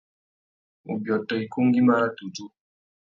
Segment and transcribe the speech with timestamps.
[0.91, 2.45] Ubiôtô ikú ngüimá râ tudju.